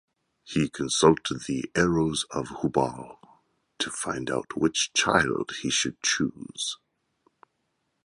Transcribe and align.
He 0.45 0.67
consulted 0.67 1.41
the 1.41 1.65
arrows 1.75 2.25
of 2.31 2.47
Hubal 2.47 3.19
to 3.77 3.91
find 3.91 4.31
out 4.31 4.57
which 4.57 4.91
child 4.93 5.51
he 5.61 5.69
should 5.69 6.01
choose. 6.01 6.77